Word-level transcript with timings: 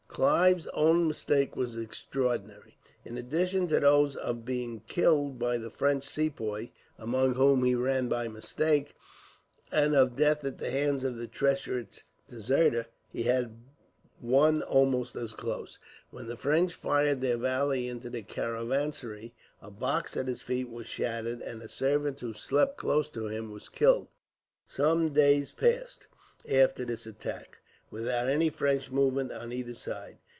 Clive's 0.21 0.67
own 0.73 1.09
escapes 1.09 1.55
were 1.55 1.81
extraordinary. 1.81 2.77
In 3.05 3.17
addition 3.17 3.69
to 3.69 3.79
those 3.79 4.17
of 4.17 4.43
being 4.43 4.81
killed 4.81 5.39
by 5.39 5.57
the 5.57 5.69
French 5.69 6.03
Sepoys, 6.03 6.67
among 6.99 7.35
whom 7.35 7.63
he 7.63 7.75
ran 7.75 8.09
by 8.09 8.27
mistake, 8.27 8.93
and 9.71 9.95
of 9.95 10.17
death 10.17 10.43
at 10.43 10.57
the 10.57 10.69
hands 10.69 11.05
of 11.05 11.15
the 11.15 11.27
treacherous 11.27 12.03
deserter, 12.27 12.87
he 13.09 13.23
had 13.23 13.55
one 14.19 14.61
almost 14.63 15.15
as 15.15 15.31
close, 15.31 15.79
when 16.09 16.27
the 16.27 16.35
French 16.35 16.73
fired 16.73 17.21
their 17.21 17.37
volley 17.37 17.87
into 17.87 18.09
the 18.09 18.21
caravansary. 18.21 19.33
A 19.61 19.71
box 19.71 20.17
at 20.17 20.27
his 20.27 20.41
feet 20.41 20.69
was 20.69 20.87
shattered, 20.87 21.39
and 21.41 21.61
a 21.61 21.69
servant 21.69 22.19
who 22.19 22.33
slept 22.33 22.75
close 22.77 23.07
to 23.11 23.27
him 23.27 23.49
was 23.49 23.69
killed. 23.69 24.09
Some 24.67 25.13
days 25.13 25.53
passed, 25.53 26.07
after 26.51 26.83
this 26.83 27.05
attack, 27.07 27.59
without 27.93 28.29
any 28.29 28.49
fresh 28.49 28.89
movement 28.89 29.33
on 29.33 29.51
either 29.51 29.73
side. 29.73 30.17